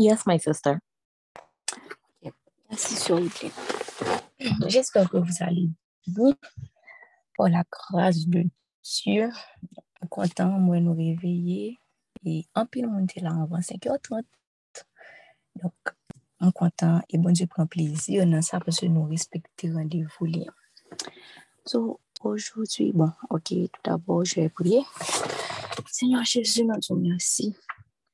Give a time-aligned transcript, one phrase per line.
[0.00, 0.78] Yes, my sister.
[2.70, 3.20] Merci sur
[4.66, 5.68] J'espère que vous allez
[6.06, 6.34] bien.
[7.34, 8.44] Pour la grâce de
[8.82, 9.30] Dieu,
[10.08, 11.78] content, moi, nous réveiller.
[12.24, 14.22] Et en pile, on était là avant 5h30.
[15.56, 15.74] Donc,
[16.40, 20.28] on content et bon Dieu prend plaisir dans ça parce que nous respectons rendez-vous.
[21.66, 24.80] So, aujourd'hui, bon, ok, tout d'abord, je vais prier.
[25.90, 27.54] Seigneur Jésus, nous te merci.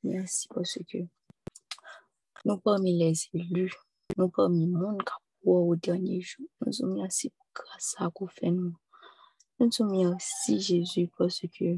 [0.03, 0.97] Merci parce que
[2.47, 3.73] nous parmi les élus,
[4.15, 5.11] nous parmi le monde qui
[5.49, 8.73] au dernier jour, nous te merci pour grâce à vous fait nous.
[9.59, 11.77] Nous te merci Jésus parce que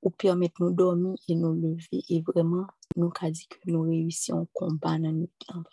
[0.00, 4.98] vous permettez nous dormir et nous lever et vraiment nous dit que nous réussissons combat
[5.00, 5.64] dans notre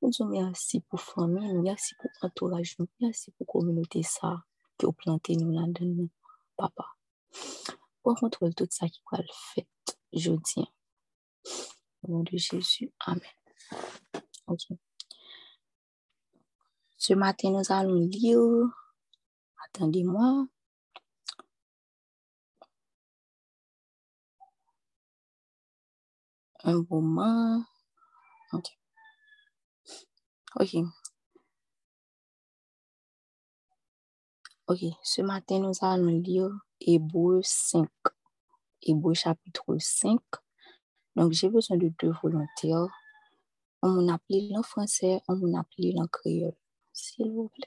[0.00, 4.42] Nous te merci pour famille, merci pour entourage, merci pour communauté ça
[4.78, 6.08] qui a planté nous là-dedans,
[6.56, 6.86] papa.
[8.02, 9.64] Pour contrôler tout ça qui va le faire,
[10.14, 10.77] je dis.
[12.08, 13.20] Nom de Jésus, Amen.
[14.46, 14.60] Ok.
[16.96, 18.40] Ce matin, nous allons lire.
[19.66, 20.46] Attendez-moi.
[26.64, 27.62] Un moment.
[28.54, 28.64] Ok.
[30.56, 30.76] Ok.
[34.66, 34.80] Ok.
[35.02, 36.50] Ce matin, nous allons lire
[36.80, 37.86] Hébreu 5.
[38.80, 40.18] Hébreu chapitre 5.
[41.18, 42.86] Donc, j'ai besoin de deux volontaires.
[43.82, 46.54] On m'en appelle en français, on m'en appelle en créole.
[46.92, 47.66] S'il vous plaît.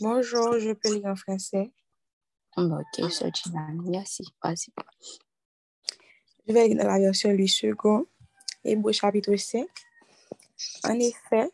[0.00, 1.70] Bonjour, je peux lire en français.
[2.56, 3.00] Ok,
[3.84, 4.24] merci.
[4.42, 4.72] Vas-y.
[6.48, 8.06] Je vais lire dans la version 8 secondes.
[8.64, 9.68] Hébreu chapitre 5.
[10.84, 11.50] En effet,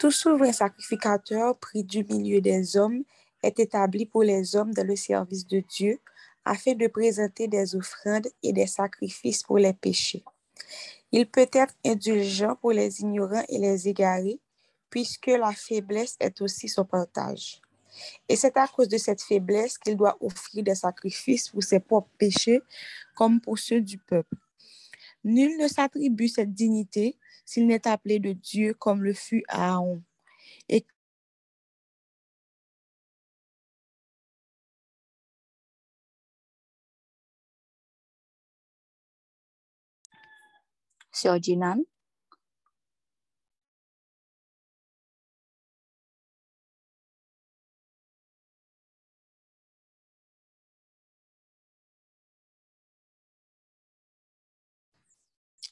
[0.00, 3.04] tout souverain sacrificateur pris du milieu des hommes
[3.42, 6.00] est établi pour les hommes dans le service de Dieu
[6.44, 10.24] afin de présenter des offrandes et des sacrifices pour les péchés.
[11.12, 14.40] Il peut être indulgent pour les ignorants et les égarés,
[14.90, 17.60] puisque la faiblesse est aussi son partage.
[18.28, 22.10] Et c'est à cause de cette faiblesse qu'il doit offrir des sacrifices pour ses propres
[22.18, 22.60] péchés
[23.16, 24.36] comme pour ceux du peuple.
[25.24, 30.02] Nul ne s'attribue cette dignité s'il n'est appelé de Dieu comme le fut Aaron.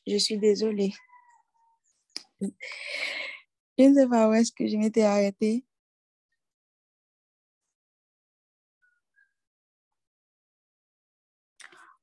[0.06, 0.92] Je suis désolée.
[3.78, 5.64] Je ne sais pas où est-ce que je m'étais arrêtée.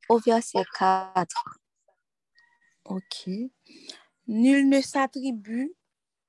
[0.10, 1.63] Au verset 4.
[2.86, 3.30] OK.
[4.28, 5.74] Nul ne s'attribue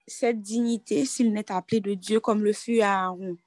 [0.07, 3.39] cette dignité s'il n'est appelé de Dieu comme le fut Aaron.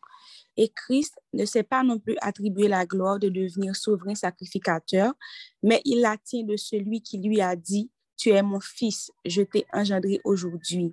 [0.56, 5.14] Et Christ ne s'est pas non plus attribué la gloire de devenir souverain sacrificateur,
[5.62, 9.44] mais il la tient de celui qui lui a dit, Tu es mon fils, je
[9.44, 10.90] t'ai engendré aujourd'hui.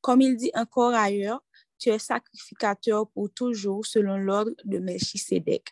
[0.00, 1.44] Comme il dit encore ailleurs,
[1.78, 5.68] tu es sacrificateur pour toujours selon l'ordre de Melchisedec.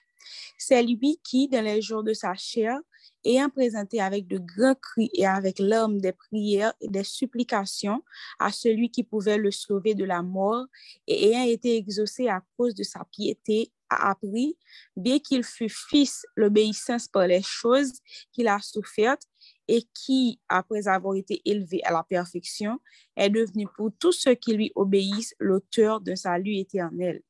[0.58, 2.78] C'est lui qui, dans les jours de sa chair,
[3.24, 8.02] ayant présenté avec de grands cris et avec l'homme des prières et des supplications
[8.38, 10.66] à celui qui pouvait le sauver de la mort,
[11.06, 14.56] et ayant été exaucé à cause de sa piété, a appris,
[14.96, 17.92] bien qu'il fût fils, l'obéissance par les choses
[18.32, 19.26] qu'il a souffertes,
[19.68, 22.80] et qui, après avoir été élevé à la perfection,
[23.16, 27.22] est devenu pour tous ceux qui lui obéissent l'auteur d'un salut éternel.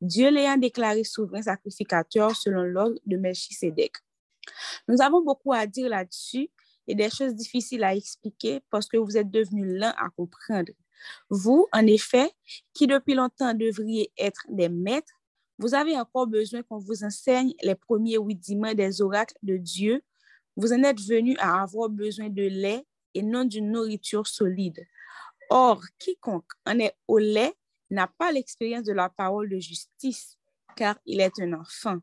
[0.00, 3.92] Dieu l'ayant déclaré souverain sacrificateur selon l'ordre de Melchisedec.
[4.88, 6.50] Nous avons beaucoup à dire là-dessus
[6.86, 10.72] et des choses difficiles à expliquer parce que vous êtes devenus l'un à comprendre.
[11.30, 12.30] Vous, en effet,
[12.72, 15.12] qui depuis longtemps devriez être des maîtres,
[15.58, 20.02] vous avez encore besoin qu'on vous enseigne les premiers rudiments des oracles de Dieu.
[20.56, 22.84] Vous en êtes venus à avoir besoin de lait
[23.14, 24.84] et non d'une nourriture solide.
[25.50, 27.54] Or, quiconque en est au lait
[27.90, 30.36] n'a pas l'expérience de la parole de justice,
[30.74, 31.98] car il est un enfant.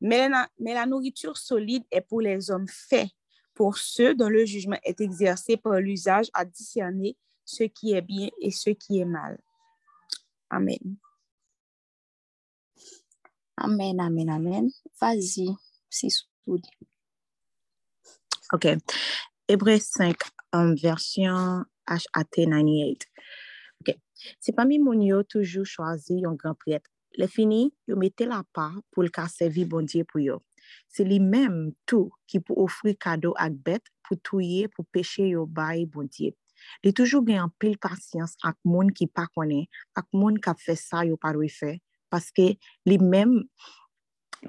[0.00, 3.10] Mais la, nourriture solide est pour les hommes faits,
[3.54, 8.28] pour ceux dont le jugement est exercé par l'usage à discerner ce qui est bien
[8.40, 9.38] et ce qui est mal.
[10.48, 10.96] Amen.
[13.56, 14.70] Amen, amen, amen.
[15.00, 15.48] Vas-y,
[15.88, 16.08] c'est
[18.52, 18.66] OK.
[19.48, 20.16] Hébreu 5,
[20.52, 23.06] en version HAT 98.
[23.80, 23.96] OK.
[24.40, 29.02] C'est parmi mon toujours choisi un grand prêtre Le fini, yo mette la pa pou
[29.02, 30.38] l ka sevi bondye pou yo.
[30.90, 35.46] Se li menm tou ki pou ofri kado ak bet pou touye pou peche yo
[35.46, 36.30] bay bondye.
[36.84, 39.66] Li toujou gen an pil pasyans ak moun ki pa konen,
[39.98, 41.78] ak moun kap fe sa yo parwe fe,
[42.12, 42.52] paske
[42.86, 43.40] li menm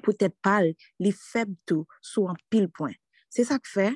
[0.04, 0.70] pou tèt pal,
[1.02, 2.94] li feb tou sou an pil poin.
[3.32, 3.88] Se sa k fe,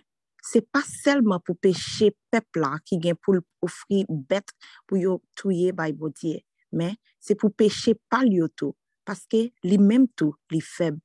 [0.43, 4.51] se pa selman pou peche pepla ki gen pou ofri bet
[4.89, 6.41] pou yo touye bay bondye.
[6.73, 8.77] men se pou peche pal yo tou,
[9.07, 10.99] paske li menm tou li feb.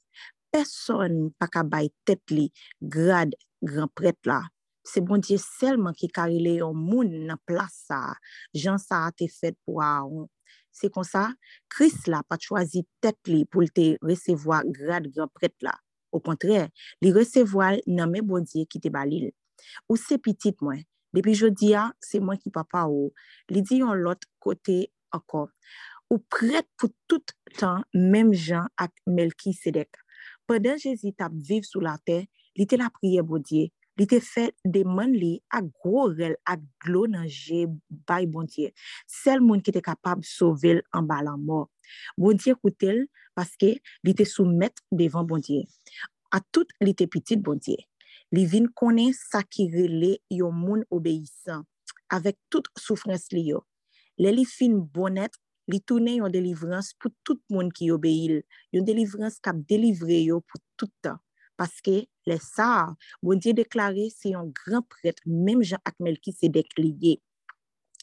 [0.52, 2.50] Person pa ka bay tet li
[2.82, 4.42] grad gran pret la.
[4.84, 8.02] Se bon diye selman ki karile yon moun nan plas sa,
[8.58, 10.26] jan sa a te fet pou a on.
[10.74, 11.28] Se kon sa,
[11.72, 15.76] kris la pa chwazi tet li pou te resevoa grad gran pret la.
[16.12, 16.66] Ou kontre,
[17.04, 19.30] li resevoa nan men bon diye ki te balil.
[19.88, 20.82] Ou se pitit mwen,
[21.16, 23.12] depi jodi ya, se mwen ki papa ou.
[23.52, 24.82] Li di yon lot kote
[25.16, 25.50] ankor.
[26.12, 29.96] Ou pret pou tout tan mem jan ak melki sedek.
[30.50, 32.26] Pendan Jezi tap viv sou la ter,
[32.60, 33.70] li te la priye bodye,
[34.00, 37.68] li te fe deman li ak gro rel ak glo nan je
[38.08, 38.72] bay bondye.
[39.08, 41.68] Sel moun ki te kapab sovel an balan mor.
[42.20, 43.06] Bondye koutel
[43.38, 45.66] paske li te soumet devan bondye.
[46.32, 47.78] A tout li te pitit bondye.
[48.32, 51.66] Li vin konen sakirele yo moun obeysan
[52.12, 53.66] avek tout soufrens li yo.
[54.20, 55.38] Le li fin bonet,
[55.72, 58.42] li toune yon delivrans pou tout moun ki obeyil.
[58.76, 61.22] Yon delivrans kap delivre yo pou toutan.
[61.60, 62.92] Paske le sa,
[63.22, 67.20] bon diye deklare se yon gran pret, mem jan akmel ki se dek liye.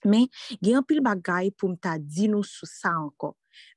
[0.07, 0.29] Men,
[0.63, 3.33] gen anpil bagay pou mta di nou sou sa anko.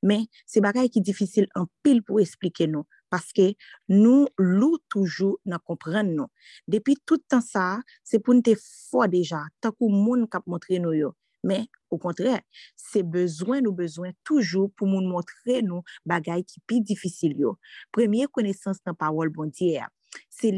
[0.06, 2.86] Men, se bagay ki difisil an pil pou esplike nou.
[3.12, 3.56] Paske
[3.90, 6.30] nou lou toujou nan kompren nou.
[6.70, 11.16] Depi toutan sa, se pou nte fwa deja, takou moun kap montre nou yo.
[11.42, 12.38] Men, ou kontre,
[12.78, 17.56] se bezwen nou bezwen toujou pou moun montre nou bagay ki pi difisil yo.
[17.96, 19.88] Premye konesans nan pawol bondye ya,
[20.30, 20.52] se,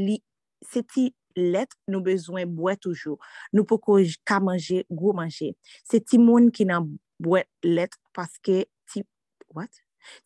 [0.68, 1.08] se ti
[1.40, 3.16] let nou bezwen bwe toujou.
[3.56, 3.98] Nou pou ko
[4.28, 5.54] ka manje, gwo manje.
[5.88, 6.92] Se ti moun ki nan
[7.24, 9.08] bwe let paske ti...
[9.54, 9.72] What?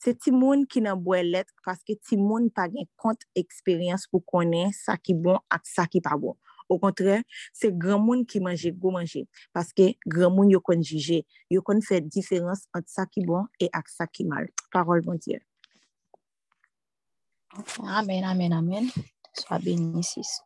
[0.02, 4.26] Se ti moun ki nan bwe let paske ti moun pa gen kont eksperyans pou
[4.26, 6.38] konen sa ki bon ak sa ki pa bon.
[6.70, 7.22] Ou kontre,
[7.56, 9.24] se gran moun ki manje, go manje.
[9.56, 11.22] Paske gran moun yo kon jije.
[11.54, 14.50] Yo kon fè diferans ant sa ki bon e ak sa ki mal.
[14.74, 15.40] Parol bon diye.
[17.82, 18.92] Amen, amen, amen.
[19.34, 20.42] Soa benisis.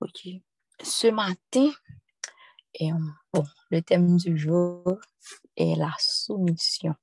[0.00, 0.40] Ok.
[0.82, 1.70] Se matin,
[3.32, 4.98] bon, le tem du jour
[5.56, 6.94] e la soumisyon.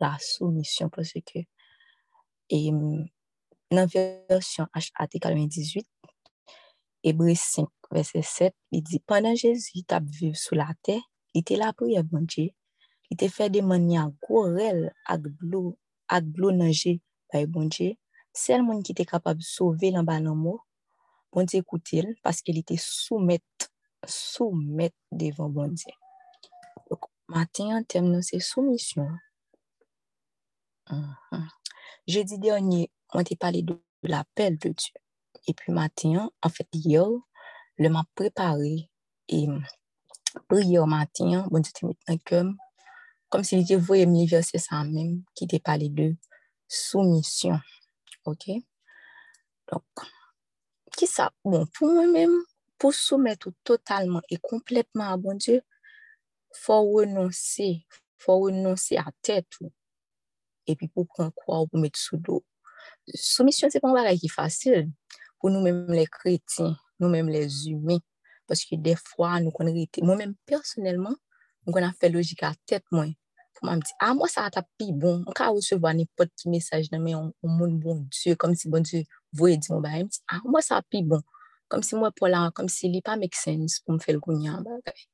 [0.00, 1.44] La soumisyon, pwese ke
[3.70, 5.18] nan versyon H.A.T.
[5.20, 5.86] 98,
[7.04, 10.98] Ebre 5, verset 7, li di, Pendan Jezu tap viv sou la te,
[11.34, 12.50] li te la priye bonje,
[13.10, 16.98] li te fe de manya gorel ak blo nanje
[17.32, 17.94] bay bonje,
[18.36, 20.60] sel moun ki te kapab souve lan ban nan mou,
[21.32, 23.70] bonje koutil, paske li te soumet,
[24.06, 25.96] soumet devan bonje.
[27.30, 29.12] Maten an tem nou se soumisyon.
[32.10, 33.76] Je di de anye, mwen te pale de
[34.10, 34.74] la pel de.
[34.74, 34.99] E
[35.46, 37.04] pi maten, an fèt yo,
[37.80, 38.74] le man prepare,
[39.28, 39.38] e
[40.50, 42.52] priyo maten, bon di te mit nan kem,
[43.30, 46.10] kom se li te voye mi verse sa men, ki te pale de
[46.70, 47.58] soumisyon.
[48.28, 48.50] Ok?
[49.70, 50.04] Donk,
[50.96, 52.38] ki sa, bon, pou mwen men,
[52.80, 55.58] pou soumet ou totalman e kompletman a bon di,
[56.62, 57.72] fò renonse,
[58.20, 59.70] fò renonse a tèt ou,
[60.66, 62.40] e pi pou pran kwa ou pou met sou do.
[63.14, 64.88] Soumisyon se pon wara ki fasil,
[65.40, 67.98] pou nou menm le kretin, nou menm le zume,
[68.50, 70.04] paske defwa nou kon rete.
[70.04, 71.16] Mwen menm personelman,
[71.64, 73.14] mwen kon a fe logika tet mwen,
[73.56, 76.32] pou mwen di, a ah, mwen sa ata pi bon, mwen ka ousevo ane pot
[76.36, 79.06] ki mesaj nan men, ou moun bon Diyo, kom si bon Diyo
[79.36, 81.24] voye di mwen ba, mwen di, a ah, mwen sa pi bon,
[81.72, 84.44] kom si mwen pou la, kom si li pa mek sens pou mwen fel koun
[84.44, 85.06] yan bagay.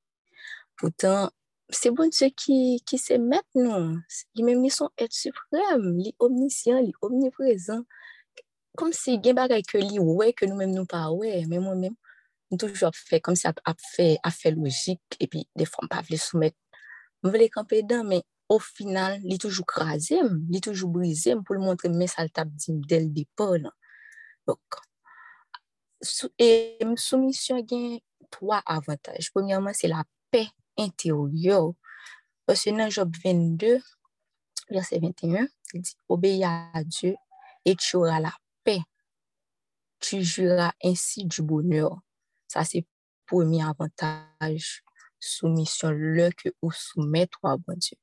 [0.80, 1.30] Poutan,
[1.70, 3.94] se bon Diyo ki, ki se met nou,
[4.34, 7.86] li menm li son et suprem, li omnisyen, li omniprezen,
[8.78, 11.82] kom si gen bagay ke li wè, ke nou mèm nou pa wè, mè mwen
[11.82, 11.96] mèm,
[12.50, 16.02] nou toujou ap fè, kom si ap, ap fè, ap fè logik, epi defon pa
[16.06, 16.56] vle soumet,
[17.24, 21.62] mwen vle kampe dan, men, ou final, li toujou krasem, li toujou brisem, pou l
[21.64, 23.66] montre mè sal tap dim del depon.
[24.46, 24.78] Dok,
[26.06, 27.96] sou, e, soumisyon gen
[28.30, 29.30] 3 avantaj.
[29.32, 31.72] Premièrement, c'est la paix intérieure.
[32.46, 33.80] Parce que dans Job 22,
[34.70, 37.16] verset 21, il dit, obéis à Dieu
[37.64, 38.32] et tu auras la
[40.00, 41.98] tu jura ensi du bonheur.
[42.48, 42.84] Sa se
[43.26, 44.82] pwemi avantaj
[45.20, 47.98] soumisyon le ke ou soumet ou a bon Dieu.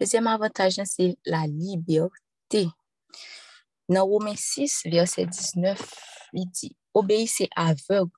[0.00, 2.68] Deuxième avantage, c'est la liberté.
[3.88, 5.94] Dans Romains 6, verset 19,
[6.32, 8.12] il dit, obéissez aveugle,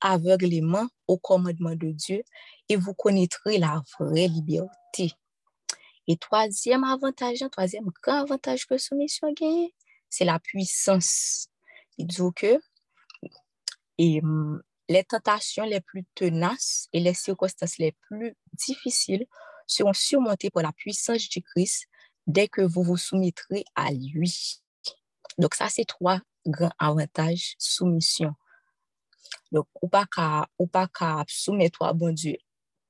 [0.00, 2.22] aveuglément au commandement de Dieu
[2.68, 5.12] et vous connaîtrez la vraie liberté.
[6.08, 9.68] Et troisième avantage, troisième grand avantage que soumission gagne,
[10.08, 11.48] c'est la puissance.
[11.98, 12.60] Il dit que
[13.98, 14.20] et,
[14.88, 19.26] les tentations les plus tenaces et les circonstances les plus difficiles
[19.66, 21.86] seront surmontées par la puissance du Christ
[22.26, 24.62] dès que vous vous soumettrez à lui.
[25.38, 28.32] Donc, ça, c'est trois grands avantages soumission.
[29.50, 32.36] Donc, ou pas qu'à pas qu'à soumettre à bon Dieu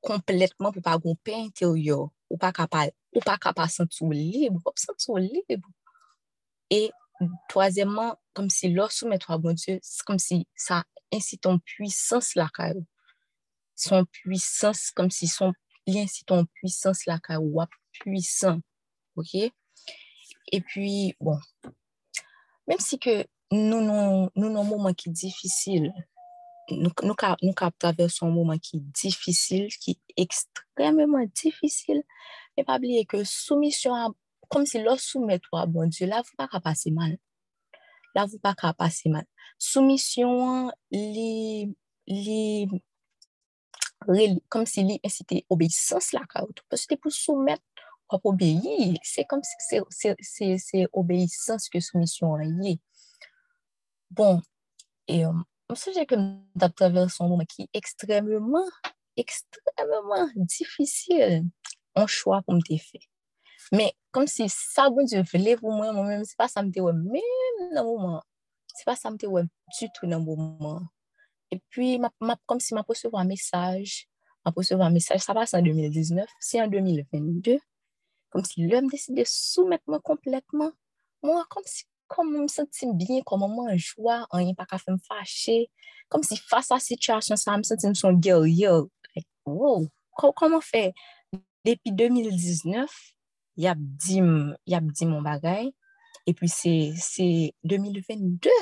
[0.07, 5.69] complètement pour pas avoir paix intérieure, ou pas capable, ou pas sentir libre, sentir libre.
[6.71, 6.91] Et
[7.49, 12.35] troisièmement, comme si l'or soumettre à bon Dieu, c'est comme si ça incite ton puissance
[12.35, 12.51] la
[13.75, 15.55] Son puissance, comme si son,
[15.89, 17.63] incite ton puissance la ou
[17.93, 18.61] puissant.
[19.17, 19.35] OK?
[20.53, 21.39] Et puis, bon,
[22.69, 25.95] même si que nous, nous, nous, nous, moment qui est difficile,
[26.71, 32.03] nous, nous, nous traversons un moment qui est difficile, qui est extrêmement difficile,
[32.55, 34.15] mais pas oublier que soumission,
[34.51, 37.17] comme si l'on soumet toi, bon Dieu, là, vous pas passer mal.
[38.17, 39.27] Là, vous pas passer mal.
[39.59, 41.69] Soumission, les,
[42.07, 42.67] les,
[44.49, 46.23] comme si les inciter obéissance là,
[46.71, 47.63] parce que pour soumettre,
[48.09, 49.77] pour obéir, c'est comme si
[50.59, 52.39] c'est obéissance que soumission.
[54.11, 54.41] Bon,
[55.09, 55.33] et euh,
[55.69, 58.65] je sais que nous traversons un qui est extrêmement,
[59.19, 61.45] extrêmement difficile.
[61.95, 63.01] Un choix pour me fait.
[63.73, 67.75] Mais comme si ça, bon Dieu, voulait pour moi, moi-même, c'est pas ça me même
[67.75, 68.23] dans le moment.
[68.75, 70.83] C'est pas ça me du tout dans le moment.
[71.51, 74.09] Et puis, ma, comme si je recevoir un message,
[74.45, 77.59] je recevoir un message, ça passe en 2019, c'est en 2022,
[78.31, 80.73] comme si l'homme décide de soumettre moi complètement.
[81.23, 83.43] Moi, comme si comme je me sentais bien, comme
[83.73, 85.71] je joie, rien pas qu'à me fâcher.
[86.09, 88.69] Comme si face à la situation, ça me sentais son guerrier.
[89.15, 90.93] Like, wow, comment faire?
[91.65, 92.89] Depuis 2019,
[93.57, 94.21] yap di,
[94.69, 95.71] yap di moun bagay,
[96.29, 96.75] epi se
[97.65, 98.53] 2022,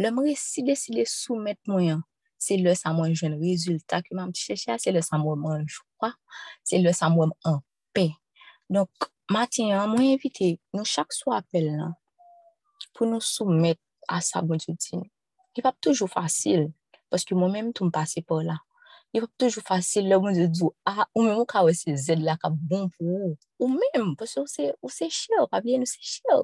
[0.00, 2.02] lè mwen resi deside soumet mwen yon.
[2.44, 5.66] Se lè sa mwen jwen rezultat ki mwen mwen chèche, se lè sa mwen mwen
[5.68, 6.10] jwa,
[6.66, 7.60] se lè sa mwen mwen
[7.94, 8.08] pe.
[8.72, 11.94] Donk, matin yon, mwen evite nou chak sou apel nan
[12.94, 15.06] pou nou soumet a sa bonjoutin.
[15.54, 16.68] Ki pap toujou fasil,
[17.10, 18.58] paske mwen mèm tou mpase pou la.
[19.14, 21.72] yo pap toujou fasil lè moun de djou, a, ah, ou mè mou ka wè
[21.78, 25.46] se zèd la ka bon pou ou, ou mèm, pwè se ou se chè, ou
[25.52, 26.38] pa bie nou se chè.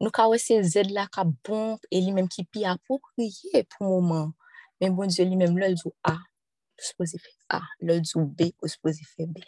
[0.00, 3.84] Nou ka wè se zèd la ka bon, e li mèm ki pi apopriye pou
[3.90, 4.32] mouman.
[4.80, 8.24] Mèm bon djou li mèm lè djou a, ou se pose fè a, lè djou
[8.24, 9.44] b, ou se pose fè b.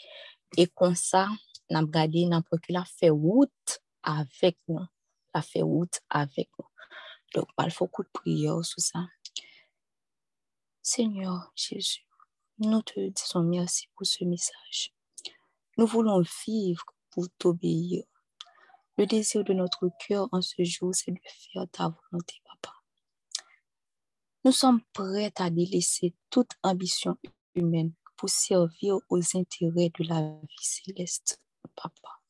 [0.61, 1.25] E kon sa,
[1.73, 3.81] nan brade, nan pwè la fè wout
[4.13, 4.85] avèk nou.
[5.33, 6.69] La fè wout avèk nou.
[7.35, 9.07] Dok, pal fò kout priyo sou sa.
[10.83, 12.10] Seigneur Jésus.
[12.61, 14.93] Nous te disons merci pour ce message.
[15.79, 18.05] Nous voulons vivre pour t'obéir.
[18.99, 22.75] Le désir de notre cœur en ce jour, c'est de faire ta volonté, Papa.
[24.45, 27.17] Nous sommes prêts à délaisser toute ambition
[27.55, 31.41] humaine pour servir aux intérêts de la vie céleste,
[31.75, 32.21] Papa.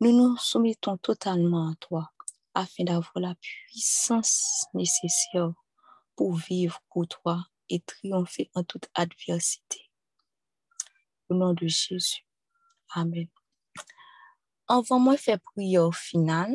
[0.00, 2.12] Nous nous soumettons totalement à toi
[2.54, 5.52] afin d'avoir la puissance nécessaire
[6.14, 9.90] pour vivre pour toi et triompher en toute adversité.
[11.28, 12.24] Au nom de Jésus.
[12.94, 13.28] Amen.
[14.66, 16.54] Avant moi faire prière finale,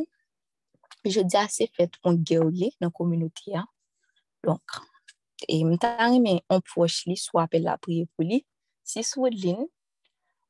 [1.05, 3.55] je dis assez fait un guerrier dans la communauté.
[3.55, 3.67] Hein.
[4.43, 4.62] Donc,
[5.48, 8.46] et je on proche lui, soit appelle la prière pour lui.
[8.84, 9.65] Si vous ligne,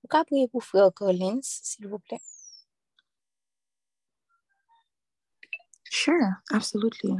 [0.03, 2.21] vous pouvez prier pour frère Collins, s'il vous plaît.
[5.85, 7.15] Sure, absolutely.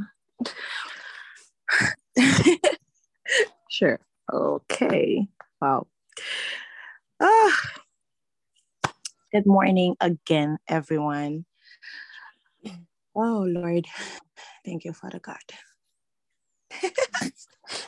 [3.70, 4.00] sure.
[4.32, 5.28] Okay.
[5.62, 5.88] Wow.
[7.22, 7.54] Ah.
[9.32, 11.46] Good morning again, everyone.
[13.16, 13.86] Oh, Lord.
[14.66, 15.38] Thank you, Father God.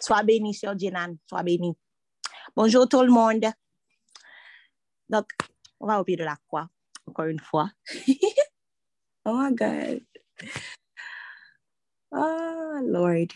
[0.02, 1.20] Sois béni, Sœur Jenan.
[1.30, 1.75] Sois béni.
[2.56, 3.46] Bonjour tout le monde.
[5.10, 5.32] Donc,
[5.80, 6.70] on va pied de la croix,
[7.08, 7.72] encore une fois.
[9.25, 10.02] oh my God.
[12.14, 13.34] Ah, Lord,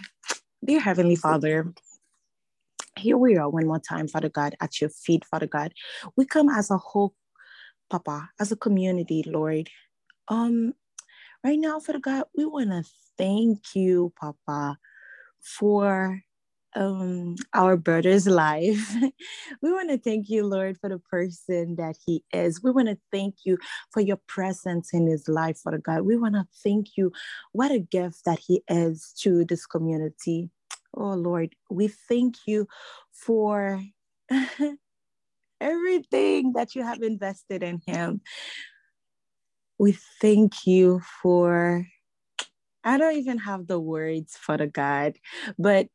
[0.63, 1.65] dear Heavenly Father,
[2.99, 5.73] here we are one more time, Father God, at your feet, Father God.
[6.15, 7.13] We come as a whole,
[7.89, 9.69] Papa, as a community, Lord.
[10.27, 10.73] Um,
[11.43, 12.83] right now, Father God, we want to
[13.17, 14.77] thank you, Papa,
[15.39, 16.21] for
[16.75, 18.95] um, our brother's life.
[19.61, 22.61] we want to thank you, Lord, for the person that he is.
[22.63, 23.57] We want to thank you
[23.91, 26.01] for your presence in his life, Father God.
[26.01, 27.11] We want to thank you.
[27.53, 30.49] What a gift that he is to this community.
[30.95, 32.67] Oh, Lord, we thank you
[33.11, 33.81] for
[35.61, 38.21] everything that you have invested in him.
[39.77, 41.85] We thank you for
[42.83, 45.17] I don't even have the words, Father God,
[45.57, 45.87] but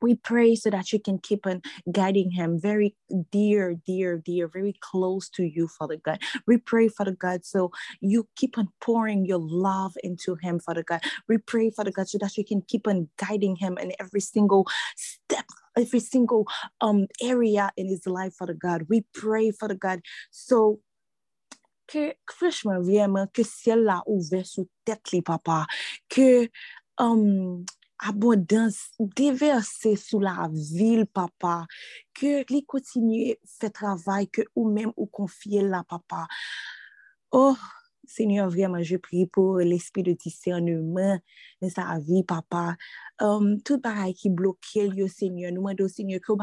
[0.00, 2.94] we pray so that you can keep on guiding him very
[3.30, 6.20] dear, dear, dear, very close to you, Father God.
[6.46, 11.00] We pray, Father God, so you keep on pouring your love into him, Father God.
[11.28, 14.66] We pray, Father God, so that you can keep on guiding him in every single
[14.96, 15.44] step
[15.76, 16.44] every single
[16.80, 18.86] um area in his life, Father God.
[18.88, 20.00] We pray, Father God.
[20.30, 20.80] So
[21.88, 25.66] que franchement, vraiment, que ciel là ouvert sous tête papa.
[26.08, 26.50] Que
[26.98, 27.64] um,
[27.98, 31.66] abondance déversée sous la ville, papa.
[32.14, 36.26] Que li continue fait travail que ou même ou confier là, papa.
[37.30, 37.56] Oh,
[38.08, 41.18] Seigneur, vraiment, je prie pour l'esprit de discernement
[41.60, 42.76] dans sa vie, papa.
[43.20, 46.38] Um, tout pareil qui bloque le Seigneur, nous demandons, Seigneur, que vous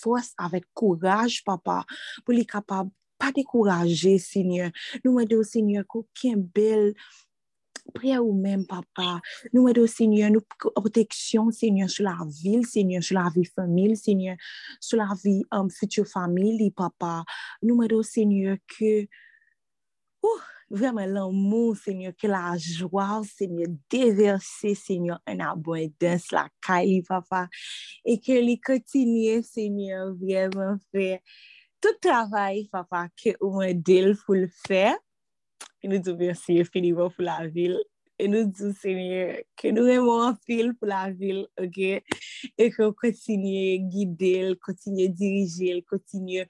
[0.00, 1.84] force avec courage, papa,
[2.24, 4.70] pour les capables, pas décourager, Seigneur.
[5.04, 6.94] Nous demandons, Seigneur, qu'aucun bel
[7.90, 9.20] prière ou même, papa.
[9.52, 10.40] Nous demandons, Seigneur, nous
[10.74, 14.36] protection, Seigneur, sur la ville, Seigneur, sur la vie famille, Seigneur,
[14.80, 17.24] sur la vie um, future famille, papa.
[17.62, 19.02] Nous demandons, Seigneur, que...
[20.22, 27.48] Ouh, vraiment l'amour, Seigneur, que la joie, Seigneur, déverser, Seigneur, en abondance, la caille, papa,
[28.04, 31.18] et que les continue, Seigneur, vraiment faire
[31.80, 34.96] tout travail, papa, que au modèle pour le faire.
[35.80, 37.78] E nou djou mersi infiniment pou la vil.
[38.20, 41.80] E nou djou senye ke nou remon fil pou la vil, ok?
[42.60, 46.44] E ke kontinye guidel, kontinye dirijel, kontinye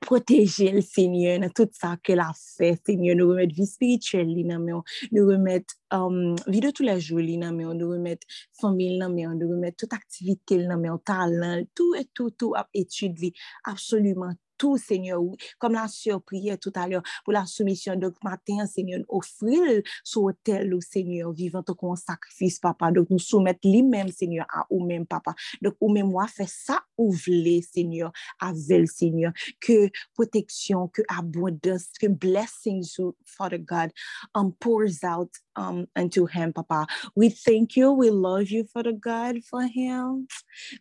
[0.00, 4.44] proteje l Seigneur nan tout sa ke la fe, Seigneur, nou remet vi spirituel li
[4.48, 4.80] nan men,
[5.12, 8.24] nou remet um, vi de tout la jou li nan men, nou remet
[8.60, 12.56] famil nan men, nou remet tout aktivite li nan men, talan, tout et tout, tout
[12.58, 13.32] ap etude li,
[13.68, 15.22] absolument tout, Seigneur,
[15.58, 17.96] comme la sœur priait tout à l'heure pour la soumission.
[17.96, 22.92] Donc, matin, Seigneur, offrir sur autel, Seigneur, vivant comme sacrifice, papa.
[22.92, 25.34] Donc, nous soumettre lui-même, Seigneur, à vous-même, papa.
[25.62, 29.32] Donc, vous-même, moi, fait ça, ouvrir, Seigneur, avec Seigneur.
[29.60, 33.90] Que protection, que abondance, que blessings, Father God,
[34.34, 36.86] um, pours out um, unto him, Papa.
[37.14, 37.92] We thank you.
[37.92, 40.28] We love you, Father God, for him.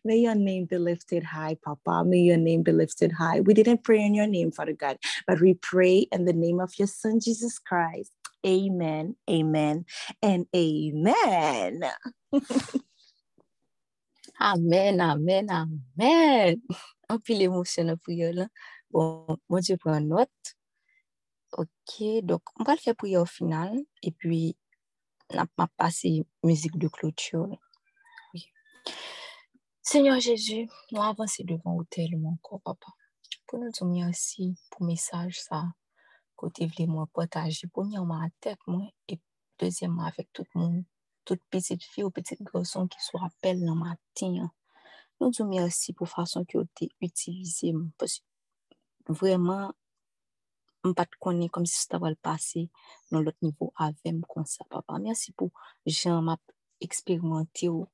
[0.04, 2.04] May your name be lifted high, Papa.
[2.06, 3.42] May your name be lifted high.
[3.42, 6.78] We didn't pray in your name, Father God, but we pray in the name of
[6.78, 8.12] your Son, Jesus Christ.
[8.46, 9.86] Amen, amen,
[10.22, 11.82] and amen.
[14.42, 16.62] amen, amen, amen.
[17.10, 18.48] Un peu l'émotion pour.
[18.92, 19.38] Bon,
[20.02, 20.30] note.
[21.54, 24.56] Ok, donc on va le faire prière au final et puis
[25.32, 27.50] on va passer musique de clôture.
[28.34, 28.46] Oui.
[29.82, 32.88] Seigneur Jésus, nous avançons devant l'autel, mon corps, papa.
[33.48, 35.64] Pour nous dire merci pour le message, ça,
[36.36, 39.20] côté voulez moi partager, premièrement tête, moi, et
[39.58, 40.84] deuxièmement avec tout le monde,
[41.26, 44.52] toute petite fille ou petit garçon qui se rappelle ma matin.
[45.20, 47.74] Nous disons merci pour la façon que vous avez utilisé,
[49.08, 49.74] vraiment,
[50.84, 52.62] m pat konen kom si sa val pase
[53.12, 55.00] nan lot nivou avem kon sa, papa.
[55.04, 55.52] Mersi pou
[55.86, 56.42] jan map
[56.84, 57.88] eksperimente ou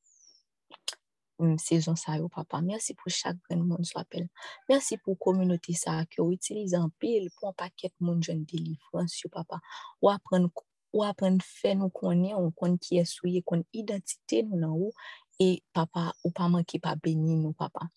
[1.60, 2.62] sezon sa yo, papa.
[2.62, 4.30] Mersi pou chak gren moun sou apel.
[4.70, 9.34] Mersi pou komunote sa ki ou itilizan pil pou an paket moun jen delifrans yo,
[9.34, 9.60] papa.
[10.00, 14.94] Ou apren fè nou konen, ou kon ki esouye, kon identite nou nan ou,
[15.42, 17.90] e papa, ou pa man ki pa beni nou, papa.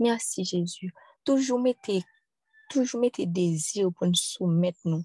[0.00, 0.88] Mersi, Jezu.
[1.26, 2.00] Toujou mette
[2.72, 5.04] toujours mettre désirs pour nous soumettre nous,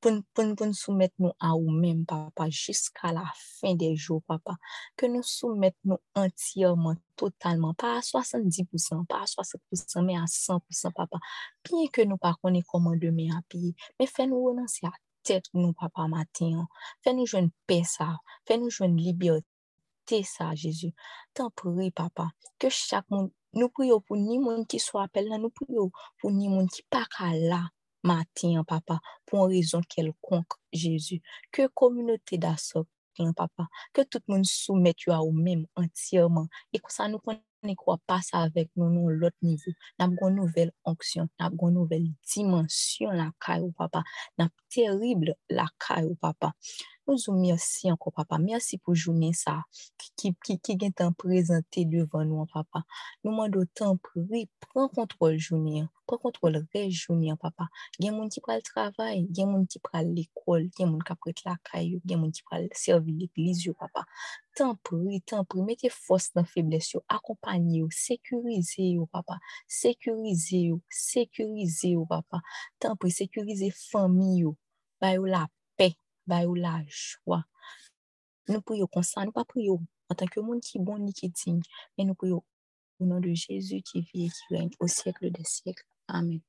[0.00, 0.12] pour,
[0.44, 4.56] nous soumettre à nous-mêmes, papa, jusqu'à la fin des jours, papa.
[4.96, 10.92] Que nous soumettons nous entièrement, totalement, pas à 70%, pas à 60%, mais à 100%,
[10.92, 11.18] papa.
[11.64, 14.92] Bien que nous ne connaissons pas comment demain à payer, mais fais-nous renoncer à
[15.22, 16.66] tête nous, papa, matin.
[17.02, 18.18] Fais-nous jouer une paix, ça.
[18.46, 20.92] Fais-nous jouer une liberté, ça, Jésus.
[21.34, 25.50] T'en prie, papa, que chaque monde nous prions pour ni monde qui soit appelé nous
[25.50, 27.68] prions pour ni monde qui pas là
[28.02, 31.20] matin, papa, pour une raison quelconque, Jésus.
[31.52, 32.86] Que communauté d'assaut,
[33.36, 36.46] papa, que tout le monde soumette à vous-même entièrement.
[36.72, 37.20] Et que ça nous
[37.62, 39.72] ne quoi pas ça avec nous, nous, l'autre niveau.
[39.98, 44.02] Avons une nouvelle onction, avons une nouvelle dimension, la caille, papa.
[44.72, 46.54] terrible la kay ou papa.
[47.10, 48.38] Nou zou mersi anko papa.
[48.38, 49.56] Mersi pou jounen sa
[49.98, 52.84] ki, ki, ki gen tan prezante devan nou an papa.
[53.24, 55.88] Nou mando tan pri, pren kontrol jounen.
[56.06, 57.66] Pren kontrol rej jounen papa.
[57.98, 61.96] Gen moun ki pral travay, gen moun ki pral l'ekol, gen moun kapret la kay
[61.96, 64.06] ou, gen moun ki pral servi l'ekliz yo papa.
[64.54, 69.42] Tan pri, tan pri, mette fos nan febles yo, akompany yo, sekurize yo papa.
[69.80, 72.44] Sekurize yo, sekurize yo papa.
[72.78, 74.54] Tan pri, sekurize fami yo.
[75.00, 75.94] Famille, la paix,
[76.26, 77.44] la joie.
[78.48, 81.12] Nous prions comme ça, nous pas prions en tant que monde qui est bon ni
[81.12, 81.62] qui est digne,
[81.96, 82.42] mais nous prions
[82.98, 85.84] au nom de Jésus qui vit et qui règne au siècle des siècles.
[86.08, 86.40] Amen.